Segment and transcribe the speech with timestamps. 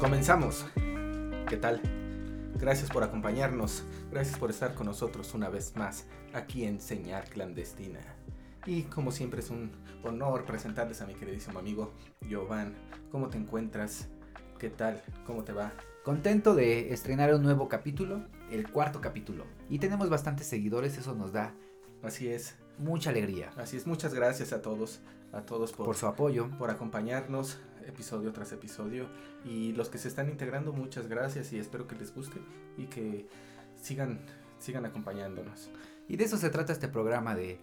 [0.00, 0.64] Comenzamos.
[1.46, 1.82] ¿Qué tal?
[2.58, 8.00] Gracias por acompañarnos, gracias por estar con nosotros una vez más aquí en Señal Clandestina.
[8.64, 9.70] Y como siempre es un
[10.02, 11.92] honor presentarles a mi queridísimo amigo
[12.26, 12.74] Giovanni.
[13.12, 14.08] ¿Cómo te encuentras?
[14.58, 15.02] ¿Qué tal?
[15.26, 15.74] ¿Cómo te va?
[16.02, 19.44] Contento de estrenar un nuevo capítulo, el cuarto capítulo.
[19.68, 21.52] Y tenemos bastantes seguidores, eso nos da
[22.02, 23.86] Así es, mucha alegría así es.
[23.86, 25.00] Muchas gracias a todos,
[25.34, 26.48] a todos por, por su apoyo.
[26.58, 27.58] por acompañarnos
[27.90, 29.08] episodio tras episodio.
[29.44, 32.38] Y los que se están integrando, muchas gracias y espero que les guste
[32.76, 33.26] y que
[33.76, 34.20] sigan,
[34.58, 35.70] sigan acompañándonos.
[36.08, 37.60] Y de eso se trata este programa, de,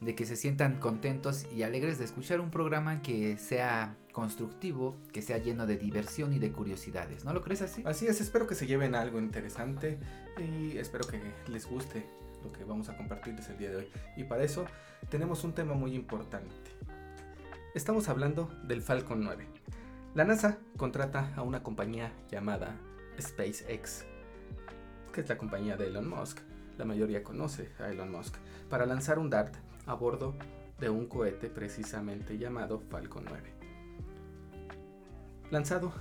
[0.00, 5.20] de que se sientan contentos y alegres de escuchar un programa que sea constructivo, que
[5.20, 7.24] sea lleno de diversión y de curiosidades.
[7.24, 7.82] ¿No lo crees así?
[7.84, 9.98] Así es, espero que se lleven algo interesante
[10.38, 12.06] y espero que les guste
[12.42, 13.88] lo que vamos a compartirles el día de hoy.
[14.16, 14.64] Y para eso
[15.10, 16.54] tenemos un tema muy importante.
[17.76, 19.46] Estamos hablando del Falcon 9.
[20.14, 22.74] La NASA contrata a una compañía llamada
[23.20, 24.06] SpaceX,
[25.12, 26.38] que es la compañía de Elon Musk.
[26.78, 28.34] La mayoría conoce a Elon Musk,
[28.70, 30.34] para lanzar un DART a bordo
[30.80, 33.42] de un cohete precisamente llamado Falcon 9.
[35.50, 35.92] Lanzado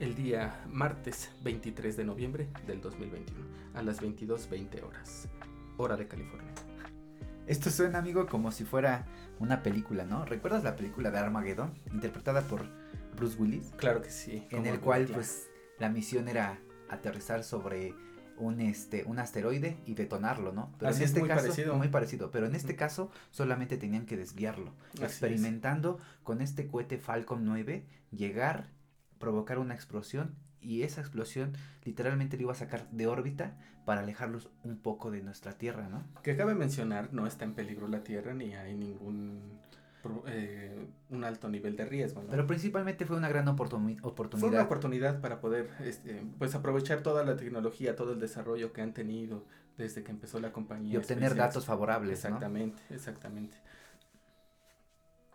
[0.00, 5.30] el día martes 23 de noviembre del 2021 a las 22.20 horas,
[5.78, 6.52] hora de California.
[7.46, 9.06] Esto suena, amigo, como si fuera
[9.38, 10.24] una película, ¿no?
[10.24, 11.74] ¿Recuerdas la película de Armageddon?
[11.92, 12.66] Interpretada por
[13.16, 13.72] Bruce Willis.
[13.76, 14.46] Claro que sí.
[14.50, 15.14] En el cual, ya.
[15.14, 15.48] pues,
[15.78, 17.94] la misión era aterrizar sobre
[18.38, 20.72] un, este, un asteroide y detonarlo, ¿no?
[20.78, 21.74] Pero Así en es, este muy caso, parecido.
[21.76, 22.30] muy parecido.
[22.30, 24.72] Pero en este caso, solamente tenían que desviarlo.
[24.94, 25.10] Así es.
[25.10, 28.70] experimentando con este cohete Falcon 9, llegar,
[29.18, 31.52] provocar una explosión y esa explosión
[31.84, 36.04] literalmente lo iba a sacar de órbita para alejarlos un poco de nuestra Tierra, ¿no?
[36.22, 39.60] Que cabe mencionar, no está en peligro la Tierra ni hay ningún
[40.26, 42.22] eh, un alto nivel de riesgo.
[42.22, 42.28] ¿no?
[42.30, 44.62] Pero principalmente fue una gran oportuni- Fue una oportunidad.
[44.64, 49.44] oportunidad para poder este, pues aprovechar toda la tecnología, todo el desarrollo que han tenido
[49.78, 50.94] desde que empezó la compañía.
[50.94, 51.38] y obtener SpaceX.
[51.38, 52.28] datos favorables, ¿no?
[52.30, 53.56] Exactamente, exactamente.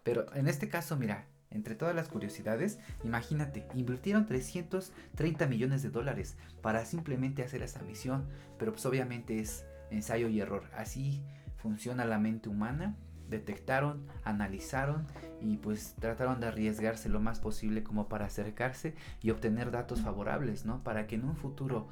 [0.03, 6.35] Pero en este caso, mira, entre todas las curiosidades, imagínate, invirtieron 330 millones de dólares
[6.61, 8.27] para simplemente hacer esa misión,
[8.57, 10.63] pero pues obviamente es ensayo y error.
[10.75, 11.23] Así
[11.57, 12.95] funciona la mente humana.
[13.29, 15.05] Detectaron, analizaron
[15.41, 20.65] y pues trataron de arriesgarse lo más posible como para acercarse y obtener datos favorables,
[20.65, 20.81] ¿no?
[20.81, 21.89] Para que en un futuro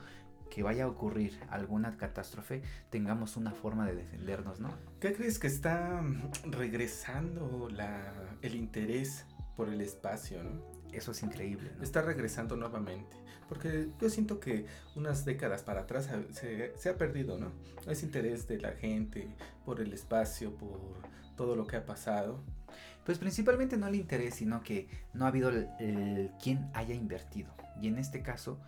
[0.50, 4.70] que vaya a ocurrir alguna catástrofe tengamos una forma de defendernos, ¿no?
[5.02, 6.02] ¿Qué crees que está
[6.46, 7.68] regresando
[8.42, 10.62] el interés por el espacio, no?
[10.92, 11.84] Eso es increíble, ¿no?
[11.84, 13.18] Está regresando nuevamente.
[13.50, 17.52] Porque yo siento que unas décadas para atrás se, se ha perdido, ¿no?
[17.88, 19.28] Ese interés de la gente
[19.66, 20.80] por el espacio, por
[21.36, 22.44] todo lo que ha pasado.
[23.06, 27.54] Pues principalmente no el interés, sino que no ha habido el, el quien haya invertido.
[27.80, 28.60] Y en este caso,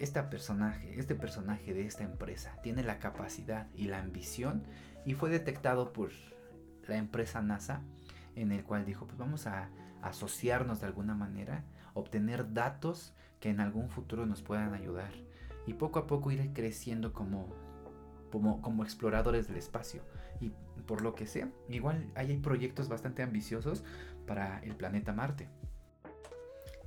[0.00, 4.64] esta personaje, este personaje de esta empresa tiene la capacidad y la ambición
[5.04, 6.10] y fue detectado por
[6.88, 7.82] la empresa NASA
[8.34, 9.70] en el cual dijo, pues vamos a
[10.02, 15.12] asociarnos de alguna manera, obtener datos que en algún futuro nos puedan ayudar
[15.66, 17.48] y poco a poco ir creciendo como
[18.30, 20.02] como, como exploradores del espacio
[20.40, 20.52] y
[20.86, 23.84] por lo que sea, igual hay proyectos bastante ambiciosos
[24.26, 25.48] para el planeta Marte.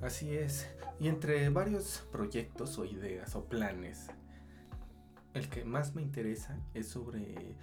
[0.00, 0.68] Así es.
[0.98, 4.08] Y entre varios proyectos o ideas o planes,
[5.34, 7.56] el que más me interesa es sobre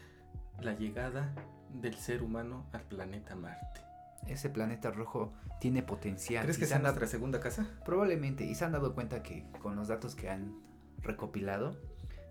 [0.62, 1.34] la llegada
[1.74, 3.91] del ser humano al planeta Marte.
[4.28, 6.44] Ese planeta rojo tiene potencial.
[6.44, 7.68] ¿Crees que se sea nuestra segunda casa?
[7.86, 10.56] Probablemente, y se han dado cuenta que con los datos que han
[11.02, 11.78] recopilado,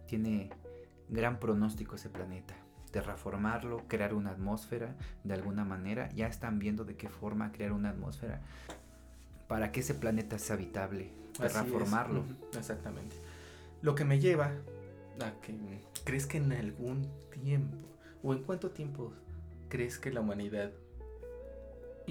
[0.06, 0.50] tiene
[1.08, 2.54] gran pronóstico ese planeta.
[2.90, 6.08] Terraformarlo, crear una atmósfera de alguna manera.
[6.10, 8.40] Ya están viendo de qué forma crear una atmósfera
[9.48, 11.12] para que ese planeta sea habitable.
[11.38, 12.24] Terraformarlo.
[12.56, 13.16] Exactamente.
[13.82, 14.52] Lo que me lleva
[15.20, 17.76] a que crees que en algún tiempo
[18.22, 19.12] o en cuánto tiempo
[19.68, 20.72] crees que la humanidad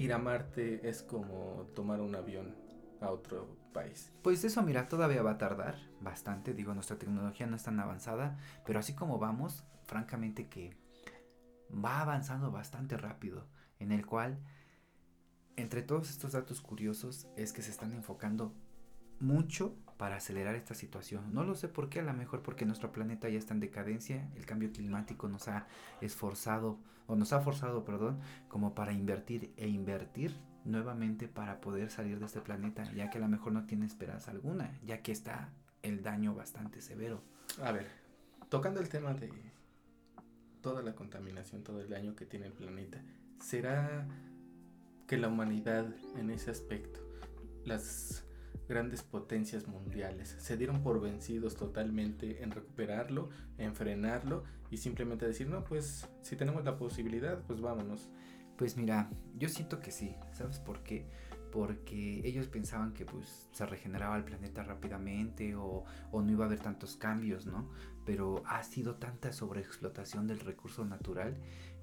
[0.00, 2.56] ir a Marte es como tomar un avión
[3.00, 4.12] a otro país.
[4.22, 6.54] Pues eso, mira, todavía va a tardar bastante.
[6.54, 10.76] Digo, nuestra tecnología no es tan avanzada, pero así como vamos, francamente que
[11.72, 13.46] va avanzando bastante rápido.
[13.78, 14.38] En el cual,
[15.56, 18.54] entre todos estos datos curiosos, es que se están enfocando
[19.18, 21.34] mucho para acelerar esta situación.
[21.34, 24.30] No lo sé por qué, a lo mejor porque nuestro planeta ya está en decadencia,
[24.34, 25.66] el cambio climático nos ha
[26.00, 28.18] esforzado, o nos ha forzado, perdón,
[28.48, 33.20] como para invertir e invertir nuevamente para poder salir de este planeta, ya que a
[33.20, 35.50] lo mejor no tiene esperanza alguna, ya que está
[35.82, 37.20] el daño bastante severo.
[37.62, 37.86] A ver,
[38.48, 39.30] tocando el tema de
[40.62, 43.02] toda la contaminación, todo el daño que tiene el planeta,
[43.38, 44.08] ¿será
[45.06, 47.00] que la humanidad en ese aspecto,
[47.66, 48.24] las
[48.70, 50.36] grandes potencias mundiales.
[50.38, 53.28] Se dieron por vencidos totalmente en recuperarlo,
[53.58, 58.08] en frenarlo y simplemente decir, no, pues si tenemos la posibilidad, pues vámonos.
[58.56, 61.04] Pues mira, yo siento que sí, ¿sabes por qué?
[61.50, 66.46] Porque ellos pensaban que pues se regeneraba el planeta rápidamente o, o no iba a
[66.46, 67.68] haber tantos cambios, ¿no?
[68.06, 71.36] Pero ha sido tanta sobreexplotación del recurso natural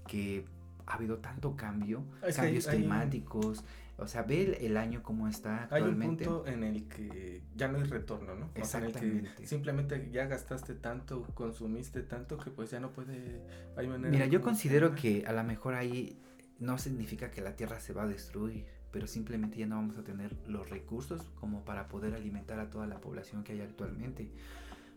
[0.07, 0.45] que
[0.85, 3.65] ha habido tanto cambio, cambios climáticos,
[3.97, 6.23] o sea, ve el, año como está actualmente.
[6.23, 8.51] Hay un punto en el que ya no hay retorno, ¿no?
[8.53, 8.99] Exactamente.
[8.99, 13.41] en el que simplemente ya gastaste tanto, consumiste tanto que pues ya no puede...
[14.09, 16.21] Mira, yo considero que a lo mejor ahí
[16.59, 20.03] no significa que la Tierra se va a destruir, pero simplemente ya no vamos a
[20.03, 24.31] tener los recursos como para poder alimentar a toda la población que hay actualmente.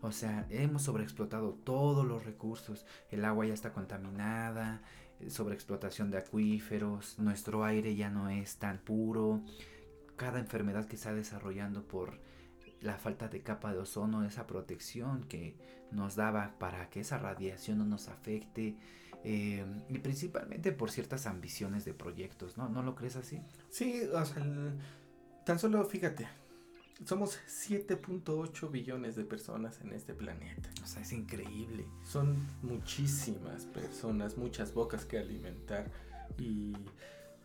[0.03, 4.83] O sea, hemos sobreexplotado todos los recursos, el agua ya está contaminada,
[5.29, 9.43] sobreexplotación de acuíferos, nuestro aire ya no es tan puro,
[10.17, 12.21] cada enfermedad que está desarrollando por
[12.81, 15.57] la falta de capa de ozono, esa protección que
[15.91, 18.77] nos daba para que esa radiación no nos afecte,
[19.23, 22.69] eh, y principalmente por ciertas ambiciones de proyectos, ¿no?
[22.69, 23.43] ¿No lo crees así?
[23.69, 24.43] Sí, o sea,
[25.45, 26.27] tan solo fíjate,
[27.05, 30.69] somos 7.8 billones de personas en este planeta.
[30.83, 31.87] O sea, es increíble.
[32.05, 35.91] Son muchísimas personas, muchas bocas que alimentar.
[36.39, 36.75] Y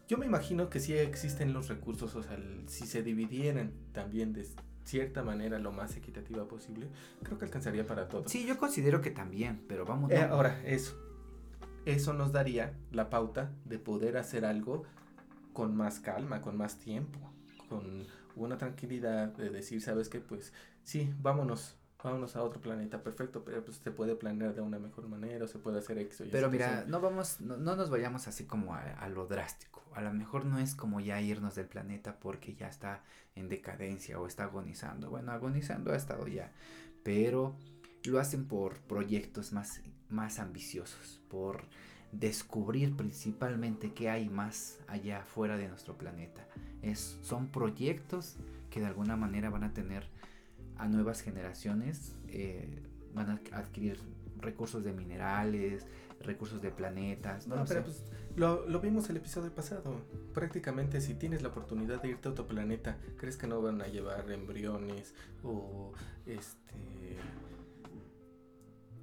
[0.07, 2.38] yo me imagino que si existen los recursos, o sea,
[2.68, 4.46] si se dividieran también de
[4.84, 6.88] cierta manera lo más equitativa posible,
[7.24, 8.31] creo que alcanzaría para todos.
[8.31, 10.12] Sí, yo considero que también, pero vamos.
[10.12, 11.01] Eh, ahora, eso.
[11.86, 14.84] Eso nos daría la pauta de poder hacer algo
[15.54, 17.19] con más calma, con más tiempo,
[17.69, 18.06] con
[18.36, 20.54] una tranquilidad de decir, sabes que pues
[20.84, 25.08] sí, vámonos, vámonos a otro planeta, perfecto, pero pues se puede planear de una mejor
[25.08, 26.24] manera, o se puede hacer eso.
[26.32, 29.84] Pero mira, no vamos, no, nos vayamos así como a, lo drástico.
[29.94, 33.02] A lo mejor no es como ya irnos del planeta porque ya está
[33.34, 35.10] en decadencia o está agonizando.
[35.10, 36.52] Bueno, agonizando ha estado ya,
[37.04, 37.56] pero
[38.04, 41.64] lo hacen por proyectos más, más ambiciosos, por
[42.19, 46.45] descubrir principalmente qué hay más allá fuera de nuestro planeta.
[46.81, 48.38] Es, son proyectos
[48.69, 50.03] que de alguna manera van a tener
[50.77, 52.81] a nuevas generaciones, eh,
[53.13, 54.00] van a adquirir
[54.39, 55.85] recursos de minerales,
[56.21, 57.47] recursos de planetas.
[57.47, 58.03] No, pero pues
[58.35, 60.01] lo, lo, vimos el episodio pasado.
[60.33, 63.88] Prácticamente si tienes la oportunidad de irte a otro planeta, ¿crees que no van a
[63.88, 65.13] llevar embriones
[65.44, 65.94] o
[66.25, 67.17] este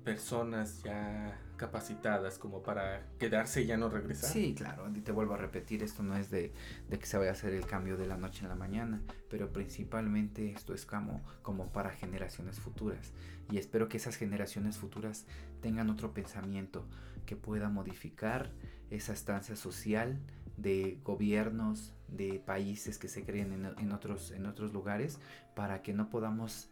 [0.02, 4.30] personas ya capacitadas como para quedarse y ya no regresar.
[4.30, 6.52] Sí, claro, y te vuelvo a repetir, esto no es de,
[6.90, 9.00] que se vaya a hacer el cambio de la noche en la mañana,
[9.30, 13.12] pero principalmente esto es como, como para generaciones futuras.
[13.50, 15.24] Y espero que esas generaciones futuras
[15.60, 16.84] tengan otro pensamiento
[17.26, 18.50] que pueda modificar
[18.90, 20.18] esa estancia social
[20.56, 25.20] de gobiernos, de países que se creen en otros lugares,
[25.54, 26.71] para que no podamos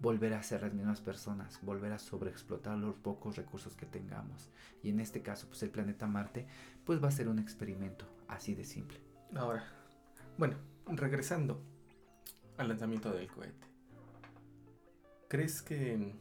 [0.00, 4.50] volver a ser las mismas personas, volver a sobreexplotar los pocos recursos que tengamos.
[4.82, 6.46] Y en este caso, pues el planeta Marte,
[6.84, 9.00] pues va a ser un experimento así de simple.
[9.34, 9.64] Ahora,
[10.36, 11.60] bueno, regresando
[12.56, 13.66] al lanzamiento del cohete.
[15.28, 16.14] ¿Crees que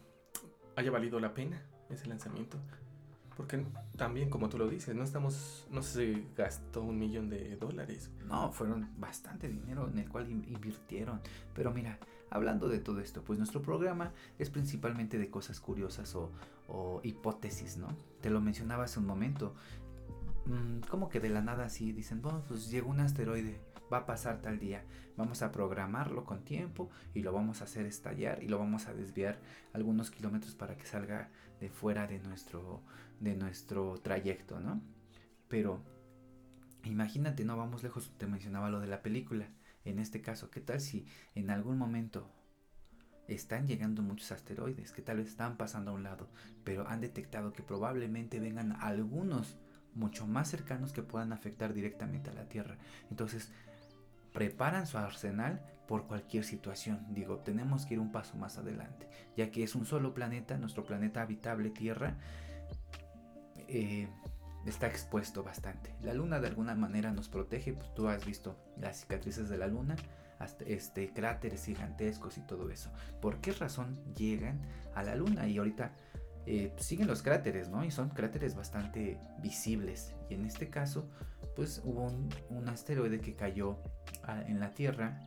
[0.75, 2.57] haya valido la pena ese lanzamiento?
[3.38, 3.63] Porque
[3.96, 8.10] también, como tú lo dices, no estamos, no se gastó un millón de dólares.
[8.25, 11.22] No, fueron bastante dinero en el cual invirtieron.
[11.53, 12.00] Pero mira,
[12.32, 16.32] hablando de todo esto, pues nuestro programa es principalmente de cosas curiosas o,
[17.03, 17.89] hipótesis, ¿no?
[18.22, 19.53] Te lo mencionaba hace un momento.
[20.46, 23.62] Mm, como que de la nada así dicen, bueno, pues llegó un asteroide,
[23.94, 24.84] va a pasar tal día,
[25.15, 28.94] vamos a programarlo con tiempo y lo vamos a hacer estallar y lo vamos a
[28.94, 29.39] desviar
[29.74, 31.29] algunos kilómetros para que salga
[31.60, 32.82] de fuera de nuestro,
[33.19, 34.81] de nuestro trayecto, ¿no?
[35.47, 35.83] Pero
[36.83, 39.47] imagínate, no vamos lejos, te mencionaba lo de la película.
[39.86, 41.05] En este caso, ¿qué tal si
[41.36, 42.29] en algún momento
[43.27, 46.29] están llegando muchos asteroides que tal vez están pasando a un lado,
[46.63, 49.57] pero han detectado que probablemente vengan algunos
[49.93, 52.77] mucho más cercanos que puedan afectar directamente a la Tierra.
[53.09, 53.51] Entonces,
[54.31, 57.05] preparan su arsenal por cualquier situación.
[57.09, 60.86] Digo, tenemos que ir un paso más adelante, ya que es un solo planeta, nuestro
[60.86, 62.17] planeta habitable Tierra,
[63.67, 64.07] eh,
[64.65, 65.93] está expuesto bastante.
[66.01, 69.67] La luna de alguna manera nos protege, pues tú has visto las cicatrices de la
[69.67, 69.95] luna,
[70.39, 72.91] hasta este, cráteres gigantescos y todo eso.
[73.21, 74.62] ¿Por qué razón llegan
[74.93, 75.47] a la luna?
[75.47, 75.93] Y ahorita
[76.45, 77.83] eh, siguen los cráteres, ¿no?
[77.83, 80.13] Y son cráteres bastante visibles.
[80.29, 81.09] Y en este caso,
[81.55, 82.03] pues hubo
[82.50, 83.77] un, asteroide que cayó
[84.47, 85.19] en la Tierra,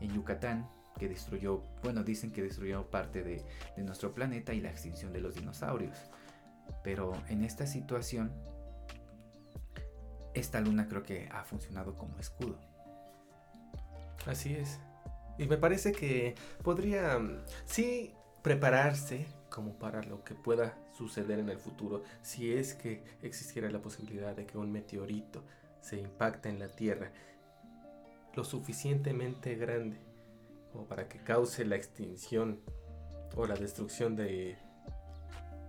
[0.00, 3.42] en Yucatán, que destruyó, bueno, dicen que destruyó parte de
[3.82, 5.96] nuestro planeta y la extinción de los dinosaurios.
[6.82, 8.32] Pero en esta situación,
[10.34, 12.58] esta luna creo que ha funcionado como escudo.
[14.26, 14.80] Así es.
[15.38, 17.18] Y me parece que podría,
[17.64, 23.70] sí, prepararse como para lo que pueda suceder en el futuro si es que existiera
[23.70, 25.44] la posibilidad de que un meteorito
[25.80, 27.12] se impacte en la Tierra
[28.34, 29.98] lo suficientemente grande
[30.72, 32.60] como para que cause la extinción
[33.36, 34.56] o la destrucción de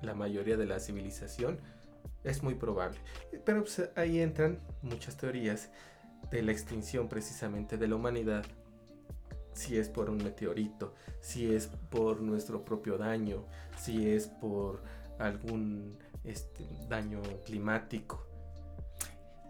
[0.03, 1.59] la mayoría de la civilización,
[2.23, 2.99] es muy probable.
[3.45, 5.69] Pero pues, ahí entran muchas teorías
[6.31, 8.45] de la extinción precisamente de la humanidad,
[9.53, 13.45] si es por un meteorito, si es por nuestro propio daño,
[13.77, 14.83] si es por
[15.19, 18.25] algún este, daño climático.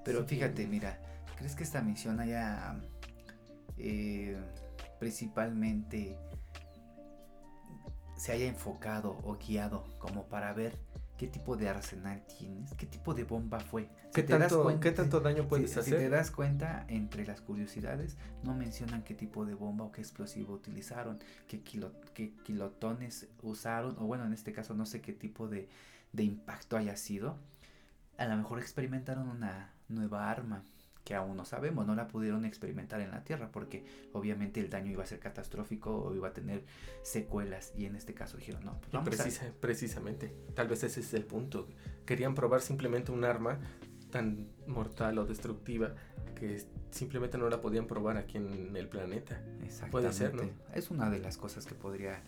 [0.03, 0.99] Pero fíjate, mira,
[1.37, 2.75] ¿crees que esta misión haya
[3.77, 4.37] eh,
[4.99, 6.17] principalmente
[8.23, 10.77] se haya enfocado o guiado como para ver
[11.17, 13.89] qué tipo de arsenal tienes, qué tipo de bomba fue.
[14.13, 15.83] ¿Qué, tanto, ¿qué tanto, daño puedes hacer?
[15.83, 19.99] Si te das cuenta, entre las curiosidades, no mencionan qué tipo de bomba o qué
[19.99, 21.61] explosivo utilizaron, qué,
[22.13, 25.67] qué kilotones usaron, o bueno, en este caso no sé qué tipo de,
[26.13, 27.37] de impacto haya sido.
[28.17, 30.63] A lo mejor experimentaron una nueva arma
[31.03, 34.91] que aún no sabemos, no la pudieron experimentar en la Tierra porque obviamente el daño
[34.91, 36.63] iba a ser catastrófico o iba a tener
[37.01, 38.79] secuelas y en este caso dijeron no.
[38.91, 41.67] Pues precisamente, tal vez ese es el punto.
[42.05, 43.59] Querían probar simplemente un arma
[44.11, 45.95] tan mortal o destructiva
[46.35, 49.41] que simplemente no la podían probar aquí en el planeta.
[49.91, 50.43] Puede ser, ¿no?
[50.73, 52.21] Es una de las cosas que podría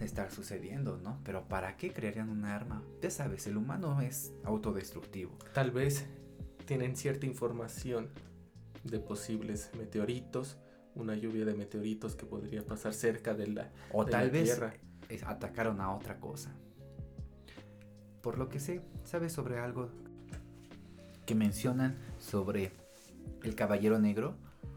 [0.00, 1.20] estar sucediendo, ¿no?
[1.24, 2.82] Pero ¿para qué crearían un arma?
[3.00, 5.38] Ya sabes, el humano es autodestructivo.
[5.54, 6.06] Tal vez
[6.62, 8.08] tienen cierta información
[8.84, 10.56] de posibles meteoritos,
[10.94, 14.60] una lluvia de meteoritos que podría pasar cerca de la, o tal vez
[15.26, 16.54] atacaron a otra cosa.
[18.20, 19.90] Por lo que sé, ¿sabes sobre algo
[21.26, 22.72] que mencionan sobre
[23.42, 24.36] el Caballero Negro?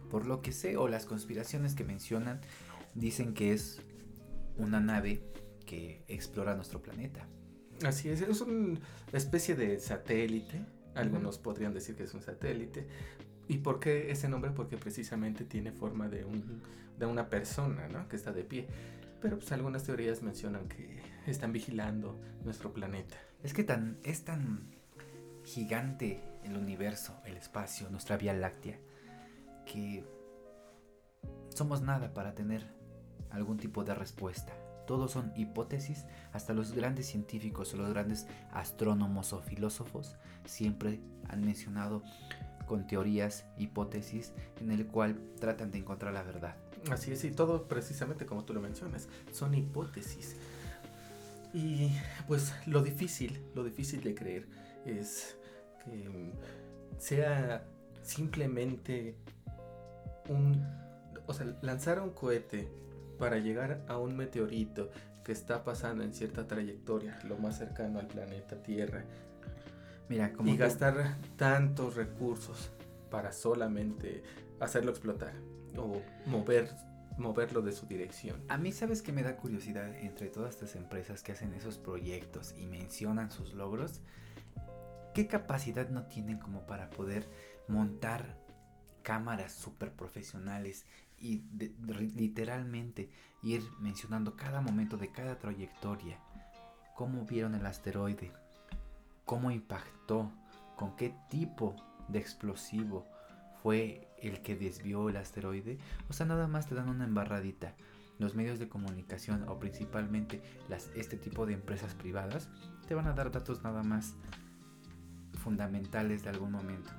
[0.09, 2.41] Por lo que sé, o las conspiraciones que mencionan,
[2.93, 3.81] dicen que es
[4.57, 5.21] una nave
[5.65, 7.27] que explora nuestro planeta.
[7.83, 8.79] Así es, es una
[9.11, 10.65] especie de satélite
[10.95, 12.87] algunos podrían decir que es un satélite.
[13.47, 14.51] ¿Y por qué ese nombre?
[14.51, 16.61] Porque precisamente tiene forma de, un,
[16.97, 18.07] de una persona, ¿no?
[18.07, 18.67] Que está de pie.
[19.21, 23.17] Pero pues algunas teorías mencionan que están vigilando nuestro planeta.
[23.43, 24.71] Es que tan, es tan
[25.43, 28.79] gigante el universo, el espacio, nuestra Vía Láctea,
[29.65, 30.03] que
[31.49, 32.65] somos nada para tener
[33.29, 34.53] algún tipo de respuesta.
[34.85, 40.15] Todos son hipótesis, hasta los grandes científicos o los grandes astrónomos o filósofos
[40.45, 42.03] siempre han mencionado
[42.67, 46.55] con teorías, hipótesis, en el cual tratan de encontrar la verdad.
[46.91, 50.35] Así es, y todo precisamente como tú lo mencionas, son hipótesis.
[51.53, 51.91] Y
[52.27, 54.47] pues lo difícil, lo difícil de creer
[54.85, 55.37] es
[55.83, 56.33] que
[56.97, 57.65] sea
[58.03, 59.15] simplemente
[60.27, 60.63] un...
[61.27, 62.69] O sea, lanzar un cohete
[63.17, 64.89] para llegar a un meteorito
[65.23, 69.03] que está pasando en cierta trayectoria, lo más cercano al planeta Tierra.
[70.07, 72.71] Mira, como y gastar tantos recursos
[73.09, 74.23] para solamente
[74.59, 75.33] hacerlo explotar
[75.77, 76.69] o mover
[77.17, 78.43] moverlo de su dirección.
[78.49, 82.53] A mí sabes que me da curiosidad entre todas estas empresas que hacen esos proyectos
[82.57, 84.01] y mencionan sus logros,
[85.13, 87.29] ¿qué capacidad no tienen como para poder
[87.67, 88.37] montar
[89.05, 90.83] cámaras super profesionales
[91.19, 91.43] y
[92.15, 93.09] literalmente
[93.43, 96.19] ir mencionando cada momento de cada trayectoria,
[96.95, 98.31] cómo vieron el asteroide,
[99.23, 100.31] cómo impactó,
[100.75, 101.75] con qué tipo
[102.07, 103.05] de explosivo
[103.61, 105.77] fue el que desvió el asteroide,
[106.09, 107.75] o sea, nada más te dan una embarradita.
[108.17, 112.49] Los medios de comunicación o principalmente las, este tipo de empresas privadas
[112.87, 114.15] te van a dar datos nada más
[115.43, 116.91] fundamentales de algún momento.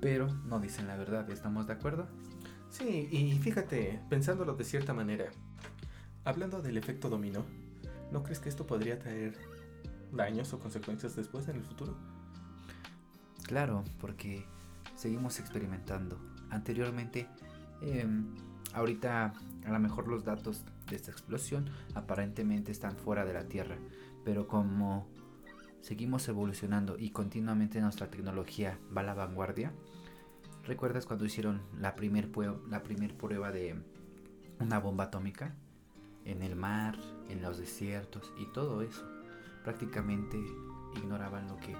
[0.00, 2.06] Pero no dicen la verdad, ¿estamos de acuerdo?
[2.70, 5.26] Sí, y fíjate, pensándolo de cierta manera,
[6.24, 7.44] hablando del efecto dominó,
[8.12, 9.36] ¿no crees que esto podría traer
[10.12, 11.96] daños o consecuencias después en el futuro?
[13.44, 14.44] Claro, porque
[14.94, 16.18] seguimos experimentando.
[16.50, 17.26] Anteriormente,
[17.82, 18.34] em,
[18.72, 19.32] ahorita
[19.64, 23.76] a lo mejor los datos de esta explosión aparentemente están fuera de la Tierra,
[24.24, 25.08] pero como
[25.80, 29.72] seguimos evolucionando y continuamente nuestra tecnología va a la vanguardia,
[30.66, 32.28] ¿Recuerdas cuando hicieron la primera
[32.68, 33.74] la primer prueba de
[34.58, 35.54] una bomba atómica?
[36.24, 36.96] En el mar,
[37.28, 39.04] en los desiertos y todo eso.
[39.64, 40.38] Prácticamente
[40.96, 41.74] ignoraban lo que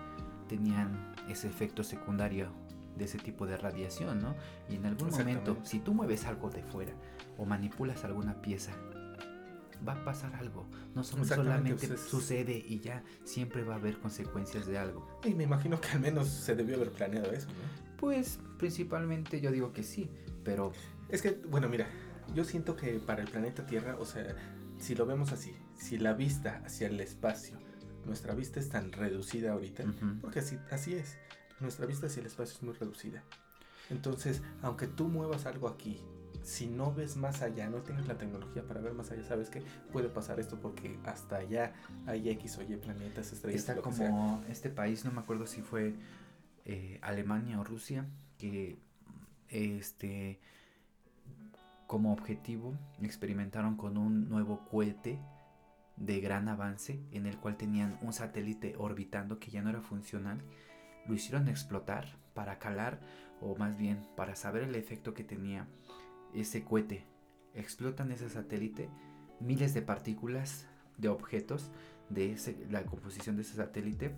[0.48, 2.48] tenían ese efecto secundario
[2.96, 4.34] de ese tipo de radiación, ¿no?
[4.68, 6.94] Y en algún momento, si tú mueves algo de fuera
[7.38, 8.72] o manipulas alguna pieza,
[9.86, 10.66] va a pasar algo.
[10.94, 15.06] No solamente pues sucede y ya siempre va a haber consecuencias de algo.
[15.24, 17.98] Y me imagino que al menos se debió haber planeado eso, ¿no?
[17.98, 20.10] Pues principalmente yo digo que sí,
[20.44, 20.72] pero...
[21.08, 21.86] Es que, bueno, mira,
[22.34, 24.36] yo siento que para el planeta Tierra, o sea,
[24.78, 27.58] si lo vemos así, si la vista hacia el espacio,
[28.06, 29.84] nuestra vista es tan reducida ahorita,
[30.20, 31.18] porque así, así es,
[31.58, 33.22] nuestra vista hacia el espacio es muy reducida.
[33.90, 36.00] Entonces, aunque tú muevas algo aquí,
[36.42, 39.62] si no ves más allá, no tienes la tecnología para ver más allá, sabes que
[39.92, 41.72] puede pasar esto porque hasta allá
[42.06, 43.60] hay X o Y planetas, estrellas.
[43.60, 45.94] Está como este país, no me acuerdo si fue
[46.64, 48.06] eh, Alemania o Rusia,
[48.38, 48.78] que
[49.48, 50.40] este
[51.86, 55.18] como objetivo experimentaron con un nuevo cohete
[55.96, 60.40] de gran avance en el cual tenían un satélite orbitando que ya no era funcional.
[61.06, 63.00] Lo hicieron explotar para calar
[63.40, 65.66] o más bien para saber el efecto que tenía
[66.34, 67.04] ese cohete.
[67.54, 68.88] Explotan ese satélite,
[69.40, 70.66] miles de partículas
[70.98, 71.70] de objetos
[72.08, 72.36] de
[72.70, 74.14] la composición de ese satélite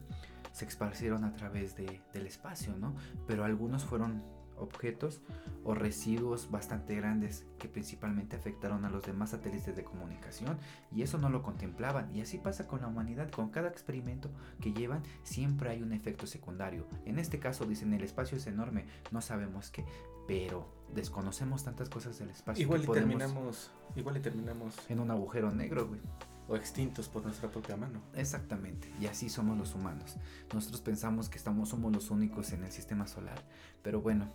[0.52, 2.94] se esparcieron a través del espacio, ¿no?
[3.26, 4.22] Pero algunos fueron
[4.58, 5.22] objetos
[5.64, 10.58] o residuos bastante grandes que principalmente afectaron a los demás satélites de comunicación
[10.94, 14.72] y eso no lo contemplaban y así pasa con la humanidad con cada experimento que
[14.72, 19.20] llevan siempre hay un efecto secundario en este caso dicen el espacio es enorme no
[19.20, 19.84] sabemos qué
[20.26, 25.50] pero desconocemos tantas cosas del espacio igual y terminamos igual y terminamos en un agujero
[25.50, 26.00] negro güey
[26.48, 28.02] o extintos por nuestra propia mano.
[28.14, 30.16] Exactamente, y así somos los humanos.
[30.52, 33.42] Nosotros pensamos que estamos, somos los únicos en el sistema solar,
[33.82, 34.28] pero bueno,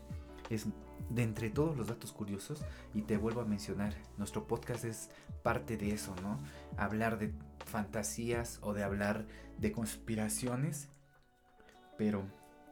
[0.49, 0.65] es
[1.09, 5.09] de entre todos los datos curiosos, y te vuelvo a mencionar, nuestro podcast es
[5.43, 6.39] parte de eso, ¿no?
[6.77, 7.33] Hablar de
[7.65, 9.25] fantasías o de hablar
[9.57, 10.89] de conspiraciones,
[11.97, 12.23] pero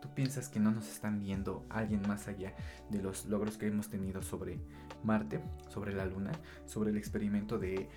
[0.06, 2.54] tú piensas que no nos están viendo alguien más allá
[2.90, 4.60] de los logros que hemos tenido sobre
[5.04, 6.32] Marte, sobre la Luna,
[6.66, 7.90] sobre el experimento de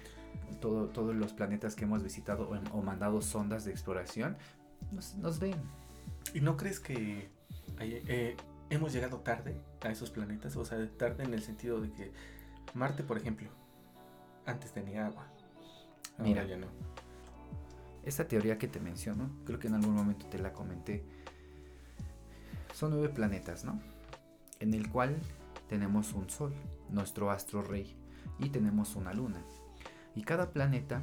[0.61, 4.37] todo, todos los planetas que hemos visitado o, mandado sondas de exploración,
[4.91, 5.57] nos, ven.
[6.33, 7.29] ¿Y no crees que
[7.81, 8.37] eh,
[8.71, 10.57] hemos llegado tarde a esos planetas?
[10.57, 12.13] O sea, tarde en el sentido de que
[12.75, 13.51] Marte, por ejemplo,
[14.47, 15.27] antes tenía agua.
[16.19, 16.67] Mira, ya no.
[18.03, 21.18] Esta teoría que te menciono, creo que en algún momento te la comenté.
[22.79, 23.81] Son nueve planetas, ¿no?
[24.61, 25.17] En el cual
[25.69, 26.55] tenemos un Sol,
[26.91, 27.97] nuestro astro rey,
[28.39, 29.43] y tenemos una luna.
[30.15, 31.03] Y cada planeta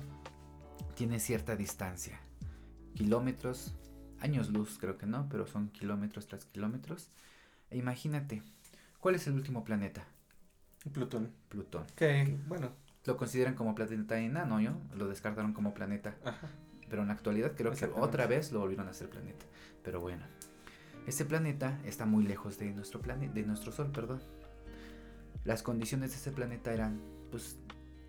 [0.95, 2.21] tiene cierta distancia.
[2.93, 3.75] Kilómetros,
[4.21, 7.09] años luz creo que no, pero son kilómetros tras kilómetros.
[7.69, 8.41] E imagínate,
[9.01, 10.05] ¿cuál es el último planeta?
[10.93, 11.33] Plutón.
[11.49, 11.85] Plutón.
[11.93, 12.69] Que, bueno.
[13.03, 14.79] Lo consideran como planeta enano, ¿no?
[14.95, 16.15] Lo descartaron como planeta.
[16.89, 19.45] Pero en la actualidad creo que otra vez lo volvieron a ser planeta.
[19.83, 20.25] Pero bueno.
[21.07, 24.21] Este planeta está muy lejos de nuestro planeta, de nuestro Sol, perdón.
[25.43, 27.57] Las condiciones de este planeta eran, pues,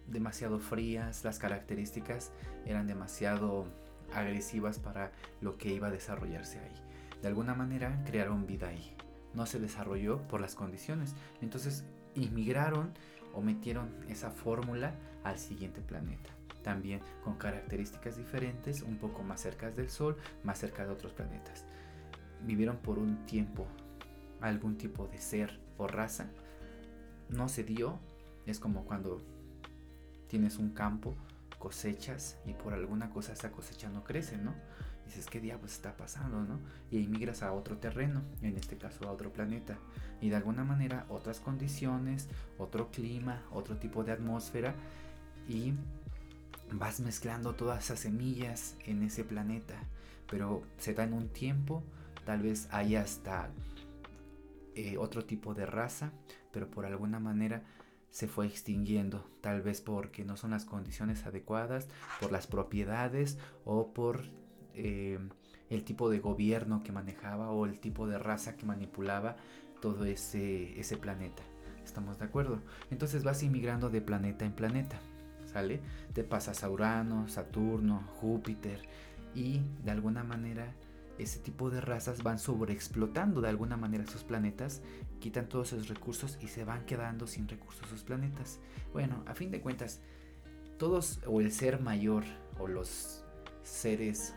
[0.07, 2.33] demasiado frías, las características
[2.65, 3.67] eran demasiado
[4.15, 6.75] agresivas para lo que iba a desarrollarse ahí.
[7.21, 8.95] De alguna manera crearon vida ahí.
[9.35, 11.15] No se desarrolló por las condiciones.
[11.43, 12.93] Entonces inmigraron
[13.35, 16.31] o metieron esa fórmula al siguiente planeta.
[16.63, 21.67] También con características diferentes, un poco más cerca del Sol, más cerca de otros planetas.
[22.45, 23.67] Vivieron por un tiempo
[24.41, 26.27] algún tipo de ser o raza.
[27.29, 27.99] No se dio.
[28.47, 29.21] Es como cuando
[30.29, 31.15] tienes un campo,
[31.59, 34.55] cosechas y por alguna cosa esa cosecha no crece, ¿no?
[35.07, 36.59] dices, ¿qué diablos está pasando, no?
[36.91, 39.79] Y emigras a otro terreno, en este caso a otro planeta.
[40.21, 44.75] Y de alguna manera otras condiciones, otro clima, otro tipo de atmósfera
[45.49, 45.75] y
[46.73, 49.75] vas mezclando todas esas semillas en ese planeta.
[50.29, 51.83] Pero se da en un tiempo,
[52.27, 53.49] tal vez hay hasta
[54.75, 56.13] eh, otro tipo de raza,
[56.53, 57.63] pero por alguna manera
[58.11, 61.89] se fue extinguiendo, tal vez porque no son las condiciones adecuadas,
[62.21, 64.25] por las propiedades o por
[64.75, 65.19] eh,
[65.71, 69.37] el tipo de gobierno que manejaba o el tipo de raza que manipulaba
[69.81, 71.43] todo ese, ese planeta.
[71.85, 72.61] ¿Estamos de acuerdo?
[72.91, 74.99] Entonces vas inmigrando de planeta en planeta,
[75.45, 75.81] ¿sale?
[76.13, 78.81] Te pasas a Urano, Saturno, Júpiter
[79.35, 80.75] y de alguna manera
[81.19, 84.83] ese tipo de razas van sobreexplotando de alguna manera esos planetas,
[85.21, 88.59] quitan todos esos recursos y se van quedando sin recursos esos planetas.
[88.93, 90.01] Bueno, a fin de cuentas,
[90.79, 92.25] todos o el ser mayor
[92.59, 93.25] o los
[93.63, 94.35] seres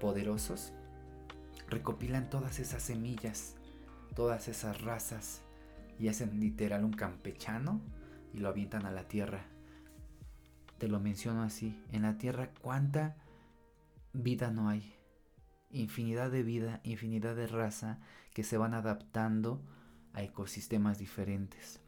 [0.00, 0.72] poderosos
[1.68, 3.56] recopilan todas esas semillas,
[4.14, 5.40] todas esas razas
[5.98, 7.80] y hacen literal un campechano
[8.34, 9.46] y lo avientan a la tierra.
[10.78, 13.16] Te lo menciono así, en la tierra cuánta
[14.12, 14.94] vida no hay
[15.74, 17.98] infinidad de vida, infinidad de raza
[18.32, 19.60] que se van adaptando
[20.12, 21.80] a ecosistemas diferentes.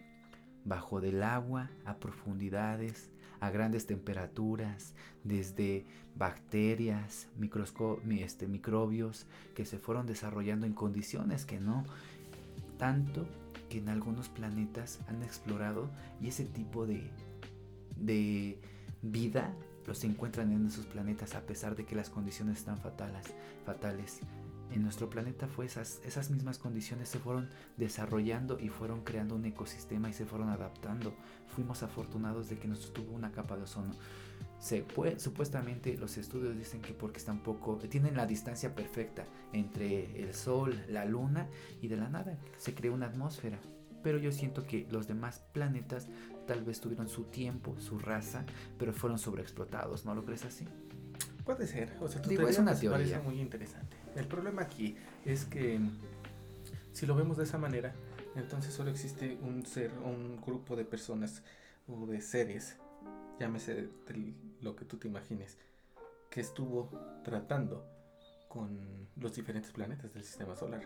[0.65, 7.29] Bajo del agua, a profundidades, a grandes temperaturas, desde bacterias,
[8.11, 11.85] este, microbios que se fueron desarrollando en condiciones que no
[12.79, 13.27] Tanto
[13.69, 15.89] que en algunos planetas han explorado
[16.21, 17.11] y ese tipo de,
[17.97, 18.61] de
[19.03, 19.53] vida
[19.87, 23.27] los encuentran en esos planetas a pesar de que las condiciones están fatales.
[23.65, 24.21] fatales.
[24.73, 29.45] En nuestro planeta fue esas, esas mismas condiciones se fueron desarrollando y fueron creando un
[29.45, 31.15] ecosistema y se fueron adaptando.
[31.55, 33.95] Fuimos afortunados de que nos tuvo una capa de ozono.
[34.59, 40.21] Se puede, supuestamente los estudios dicen que porque están poco, tienen la distancia perfecta entre
[40.21, 41.49] el Sol, la Luna
[41.81, 43.59] y de la nada se creó una atmósfera.
[44.03, 46.07] Pero yo siento que los demás planetas
[46.47, 48.45] tal vez tuvieron su tiempo, su raza,
[48.79, 50.67] pero fueron sobreexplotados, ¿no lo crees así?
[51.45, 52.99] Puede ser, o sea, tu Digo, es una teoría.
[52.99, 53.97] parece muy interesante.
[54.17, 55.79] El problema aquí es que
[56.93, 57.95] si lo vemos de esa manera,
[58.35, 61.43] entonces solo existe un ser o un grupo de personas
[61.89, 62.77] o de seres,
[63.39, 65.59] llámese de lo que tú te imagines,
[66.31, 66.91] que estuvo
[67.23, 67.87] tratando
[68.49, 70.83] con los diferentes planetas del sistema solar.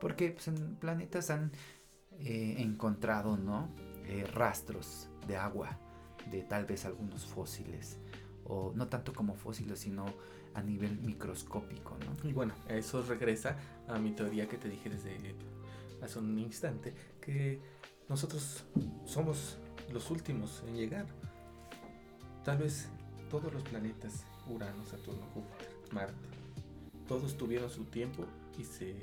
[0.00, 1.50] Porque pues, en planetas han
[2.18, 3.70] eh, encontrado, ¿no?
[4.08, 5.76] Eh, rastros de agua,
[6.30, 7.98] de tal vez algunos fósiles,
[8.44, 10.06] o no tanto como fósiles, sino
[10.54, 12.28] a nivel microscópico, ¿no?
[12.28, 13.56] Y bueno, eso regresa
[13.88, 15.34] a mi teoría que te dije desde
[16.00, 17.60] hace un instante, que
[18.08, 18.64] nosotros
[19.04, 19.58] somos
[19.92, 21.06] los últimos en llegar.
[22.44, 22.88] Tal vez
[23.28, 26.28] todos los planetas, Urano, Saturno, Júpiter, Marte,
[27.08, 28.24] todos tuvieron su tiempo
[28.56, 28.94] y se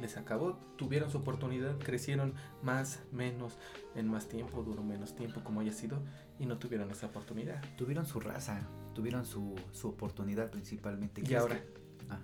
[0.00, 3.58] les acabó, tuvieron su oportunidad, crecieron más, menos,
[3.94, 6.02] en más tiempo, duró menos tiempo, como haya sido,
[6.38, 7.62] y no tuvieron esa oportunidad.
[7.76, 8.60] Tuvieron su raza,
[8.94, 11.20] tuvieron su, su oportunidad principalmente.
[11.20, 12.20] Y ¿Crees ahora, que- Ajá.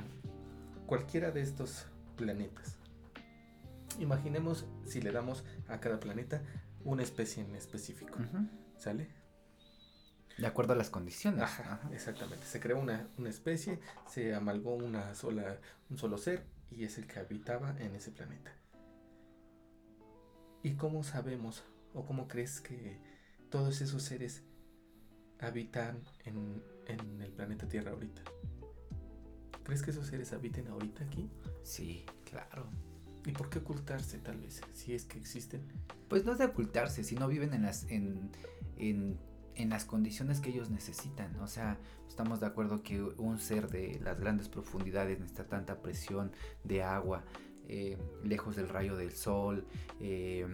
[0.87, 2.77] cualquiera de estos planetas.
[3.99, 6.43] Imaginemos si le damos a cada planeta
[6.85, 8.19] una especie en específico.
[8.77, 9.09] ¿Sale?
[10.37, 11.43] De acuerdo a las condiciones.
[11.43, 11.91] Ajá, Ajá.
[11.93, 12.47] exactamente.
[12.47, 15.59] Se creó una, una especie, se amalgó una sola,
[15.91, 18.53] un solo ser y es el que habitaba en ese planeta.
[20.63, 22.99] ¿Y cómo sabemos o cómo crees que
[23.51, 24.43] todos esos seres
[25.41, 28.23] habitan en, en el planeta Tierra ahorita?
[29.65, 31.31] ¿Crees que esos seres habiten ahorita aquí?
[31.63, 32.71] Sí, claro.
[33.27, 34.63] ¿Y por qué ocultarse tal vez?
[34.73, 35.63] Si es que existen.
[36.09, 38.31] Pues no es de ocultarse, sino viven en las, en,
[38.79, 39.19] en,
[39.59, 41.35] en las condiciones que ellos necesitan.
[41.41, 41.77] O sea,
[42.09, 46.33] estamos de acuerdo que un ser de las grandes profundidades necesita tanta presión
[46.65, 47.25] de agua,
[47.69, 49.67] eh, lejos del rayo del sol,
[50.01, 50.47] eh,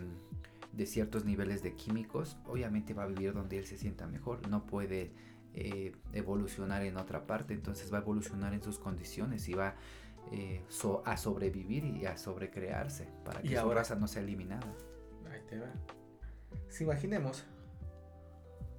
[0.72, 2.36] de ciertos niveles de químicos.
[2.46, 4.48] Obviamente va a vivir donde él se sienta mejor.
[4.48, 5.12] No puede
[5.54, 9.76] eh, evolucionar en otra parte, entonces va a evolucionar en sus condiciones y va
[10.32, 14.22] eh, so- a sobrevivir y a sobrecrearse para Y que su ahora- raza no sea
[14.22, 14.66] eliminada.
[15.30, 15.70] Ahí te va.
[16.68, 17.44] Si imaginemos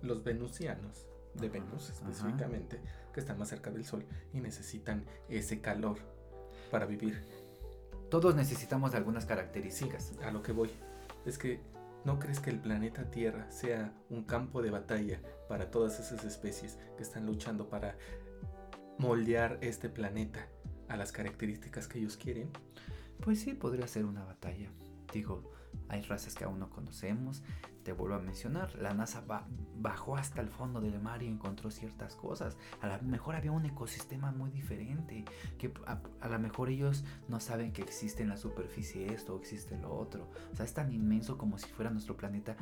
[0.02, 1.94] los venusianos, de Ajá, Venus ajá.
[1.94, 2.80] específicamente,
[3.14, 5.98] que están más cerca del Sol y necesitan ese calor
[6.72, 7.22] para vivir.
[8.10, 10.14] Todos necesitamos de algunas Sí, características.
[10.24, 10.70] a lo que voy.
[11.26, 11.60] Es que
[12.06, 16.78] ¿no crees que el planeta Tierra sea un campo de batalla para todas esas especies
[16.98, 17.98] que están luchando para
[18.98, 20.48] moldear este planeta
[20.88, 22.50] a las características que ellos quieren?
[23.22, 24.70] Pues sí, podría ser una batalla.
[25.14, 25.52] Digo,
[25.90, 27.44] hay razas que aún no conocemos.
[27.84, 29.46] Te vuelvo a mencionar, la NASA ba-
[29.76, 32.58] bajó hasta el fondo del mar y encontró ciertas cosas.
[32.82, 35.24] A lo mejor había un ecosistema muy diferente,
[35.60, 39.40] que a, a lo mejor ellos no saben que existe en la superficie esto o
[39.40, 40.32] existe lo otro.
[40.52, 42.56] O sea, es tan inmenso como si fuera nuestro planeta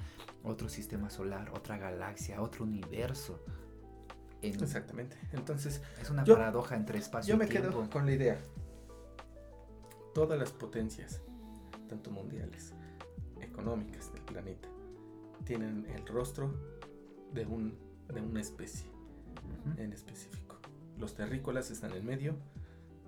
[0.44, 3.42] otro sistema solar, otra galaxia, otro universo.
[4.42, 5.16] En- Exactamente.
[5.32, 7.70] Entonces, es una Yo- paradoja entre espacio Yo y me tiempo.
[7.70, 8.38] quedo con la idea.
[10.14, 11.22] Todas las potencias,
[11.88, 12.74] tanto mundiales,
[13.54, 14.68] económicas del planeta,
[15.46, 16.54] tienen el rostro
[17.34, 17.78] de, un,
[18.14, 18.88] de una especie
[19.78, 20.58] en específico.
[20.98, 22.36] Los terrícolas están en medio,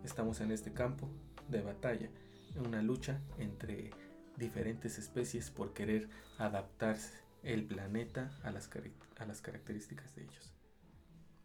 [0.04, 1.10] estamos en este campo
[1.50, 2.10] de batalla,
[2.56, 3.90] en una lucha entre
[4.38, 8.70] diferentes especies por querer adaptarse el planeta a las,
[9.18, 10.54] a las características de ellos.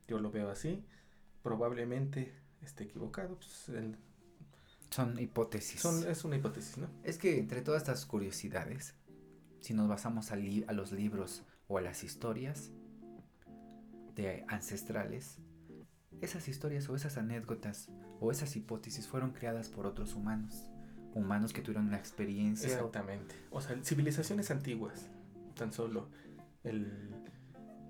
[0.09, 0.85] Yo lo veo así,
[1.43, 3.97] probablemente esté equivocado, pues, el-
[4.90, 5.81] Son hipótesis.
[5.81, 6.88] son- es una hipótesis, ¿no?
[7.05, 8.94] Es que entre todas estas curiosidades,
[9.61, 12.72] si nos basamos a, li- a los libros o a las historias
[14.16, 15.38] de ancestrales,
[16.20, 17.88] esas historias o esas anécdotas
[18.20, 20.70] o esas hipótesis fueron creadas por otros humanos,
[21.14, 22.68] humanos que tuvieron la experiencia.
[22.68, 23.35] Exactamente.
[23.50, 25.09] O sea, civilizaciones antiguas,
[25.55, 26.11] tan solo
[26.64, 27.14] el-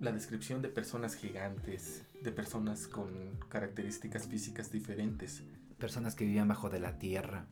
[0.01, 5.43] la descripción de personas gigantes, de personas con características físicas diferentes.
[5.81, 7.47] Personas que vivían bajo de la tierra.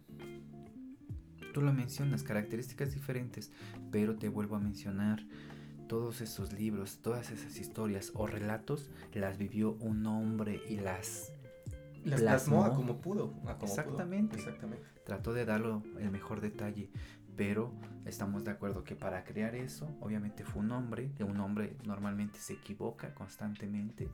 [1.53, 3.51] Tú lo mencionas, características diferentes,
[3.91, 5.25] pero te vuelvo a mencionar,
[5.88, 11.33] todos esos libros, todas esas historias o relatos las vivió un hombre y las
[12.05, 12.61] Las Plasmó.
[12.61, 13.25] plasmó a como pudo.
[13.47, 13.67] a como pudo.
[13.67, 14.37] Exactamente.
[14.37, 14.85] Exactamente.
[15.05, 16.91] trató de darlo el mejor detalle.
[17.37, 17.73] pero
[18.05, 22.55] estamos de acuerdo que para crear eso, obviamente fue un hombre, un hombre normalmente se
[22.55, 24.09] equivoca constantemente,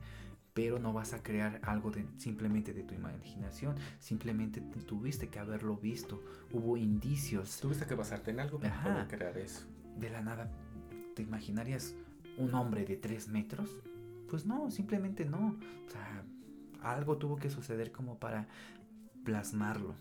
[0.55, 5.75] pero no vas a crear algo de, simplemente de tu imaginación, simplemente tuviste que haberlo
[5.75, 7.59] visto, hubo indicios.
[7.59, 9.65] Tuviste que basarte en algo para crear eso.
[9.97, 10.49] De la nada,
[11.13, 11.93] ¿te imaginarías
[12.37, 13.69] un hombre de tres metros?
[14.29, 15.57] Pues no, simplemente no.
[15.87, 16.23] O sea,
[16.81, 18.47] algo tuvo que suceder como para
[19.25, 19.93] plasmarlo.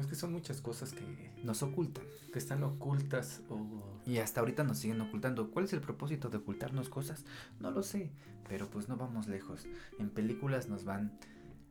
[0.00, 2.04] Es que son muchas cosas que nos ocultan.
[2.32, 4.00] Que están ocultas o...
[4.06, 5.50] Y hasta ahorita nos siguen ocultando.
[5.50, 7.26] ¿Cuál es el propósito de ocultarnos cosas?
[7.60, 8.10] No lo sé.
[8.48, 9.66] Pero pues no vamos lejos.
[9.98, 11.18] En películas nos van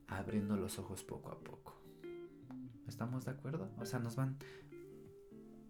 [0.07, 1.81] abriendo los ojos poco a poco.
[2.87, 3.71] ¿Estamos de acuerdo?
[3.79, 4.37] O sea, nos van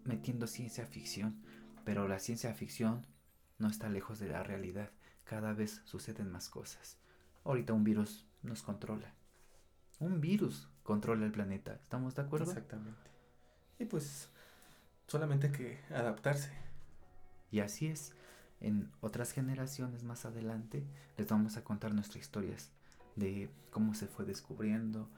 [0.04, 1.40] metiendo ciencia ficción.
[1.84, 3.06] Pero la ciencia ficción
[3.58, 4.90] no está lejos de la realidad.
[5.24, 6.98] Cada vez suceden más cosas.
[7.42, 9.14] Ahorita un virus nos controla.
[9.98, 11.74] Un virus controla el planeta.
[11.74, 12.46] ¿Estamos de acuerdo?
[12.46, 12.98] Exactamente.
[13.78, 14.28] Y pues
[15.06, 16.50] solamente hay que adaptarse.
[17.52, 18.12] Y así es.
[18.60, 20.82] En otras generaciones más adelante
[21.16, 22.70] les vamos a contar nuestras historias
[23.14, 25.08] de cómo se fue descubriendo.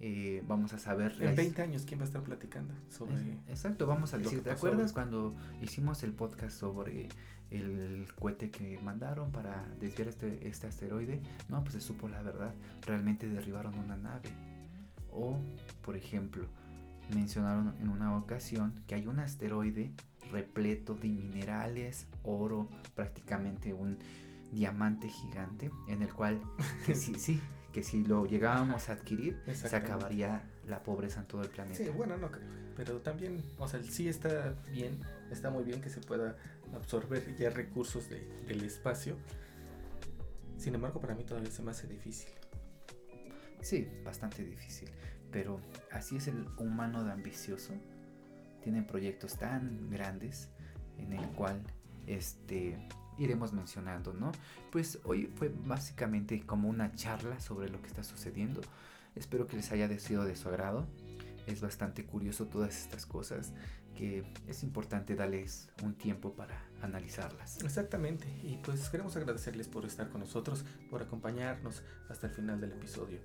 [0.00, 1.16] Eh, vamos a saber.
[1.20, 3.14] En 20 años, ¿quién va a estar platicando sobre.
[3.46, 4.42] Exacto, vamos a decir.
[4.42, 7.08] ¿Te acuerdas cuando hicimos el podcast sobre
[7.52, 11.22] el cohete que mandaron para desviar este, este asteroide?
[11.48, 12.52] No, pues se supo la verdad.
[12.84, 14.51] Realmente derribaron una nave
[15.12, 15.38] o,
[15.82, 16.46] por ejemplo,
[17.14, 19.92] mencionaron en una ocasión que hay un asteroide
[20.30, 23.98] repleto de minerales, oro, prácticamente un
[24.50, 26.40] diamante gigante, en el cual,
[26.86, 27.40] que sí, sí,
[27.72, 31.76] que si lo llegábamos a adquirir, se acabaría la pobreza en todo el planeta.
[31.76, 32.46] Sí, bueno, no creo.
[32.76, 34.98] Pero también, o sea, sí está bien,
[35.30, 36.36] está muy bien que se pueda
[36.74, 39.16] absorber ya recursos del espacio.
[40.56, 42.30] Sin embargo, para mí todavía se me hace difícil.
[43.62, 44.90] Sí, bastante difícil.
[45.30, 47.72] Pero así es el humano de ambicioso.
[48.62, 50.50] Tienen proyectos tan grandes
[50.98, 51.62] en el cual
[52.06, 52.76] este
[53.18, 54.32] iremos mencionando, ¿no?
[54.70, 58.60] Pues hoy fue básicamente como una charla sobre lo que está sucediendo.
[59.14, 60.86] Espero que les haya sido de su agrado.
[61.46, 63.52] Es bastante curioso todas estas cosas
[63.94, 67.62] que es importante darles un tiempo para analizarlas.
[67.62, 72.72] Exactamente, y pues queremos agradecerles por estar con nosotros, por acompañarnos hasta el final del
[72.72, 73.20] episodio.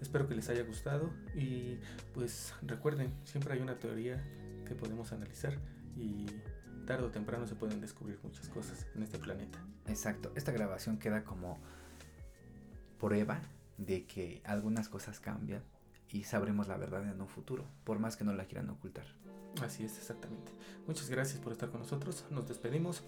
[0.00, 1.78] Espero que les haya gustado y
[2.14, 4.22] pues recuerden, siempre hay una teoría
[4.66, 5.58] que podemos analizar
[5.96, 6.26] y
[6.86, 9.58] tarde o temprano se pueden descubrir muchas cosas en este planeta.
[9.86, 11.58] Exacto, esta grabación queda como
[12.98, 13.40] prueba
[13.78, 15.62] de que algunas cosas cambian
[16.08, 19.06] y sabremos la verdad en un futuro, por más que no la quieran ocultar.
[19.62, 20.52] Así es, exactamente.
[20.86, 22.24] Muchas gracias por estar con nosotros.
[22.30, 23.02] Nos despedimos.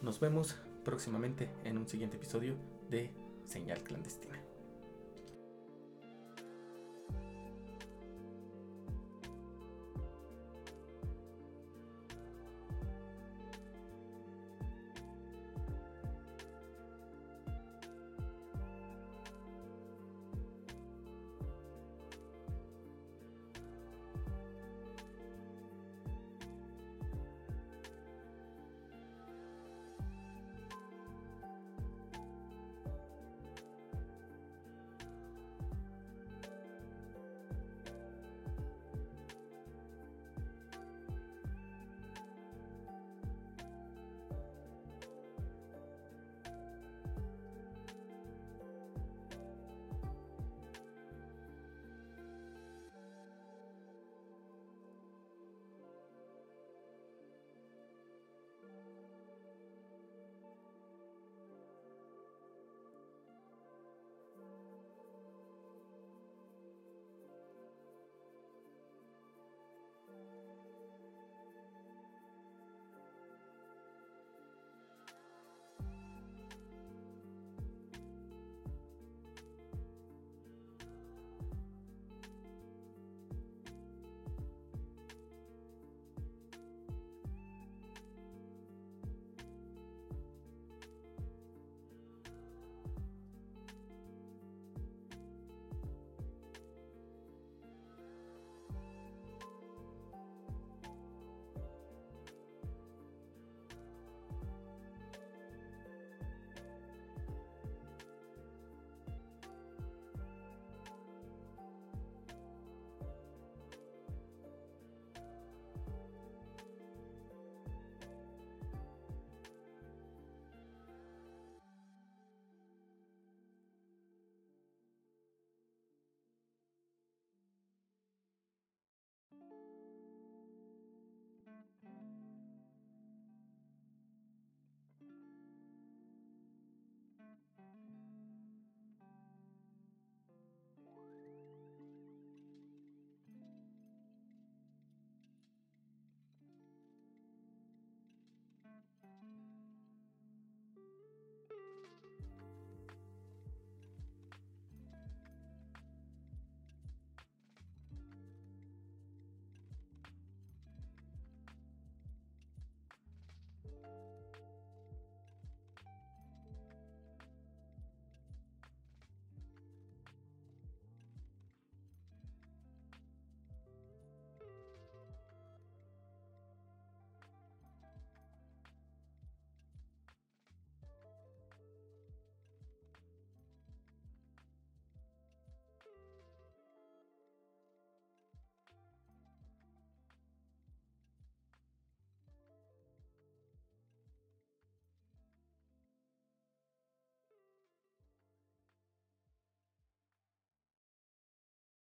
[0.00, 2.56] Nos vemos próximamente en un siguiente episodio
[2.90, 3.10] de
[3.46, 4.51] Señal Clandestina.